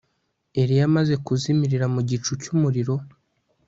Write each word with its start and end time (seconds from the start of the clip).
eliya 0.61 0.85
amaze 0.89 1.13
kuzimirira 1.25 1.85
mu 1.93 2.01
gicu 2.09 2.31
cy'umuriro 2.41 2.95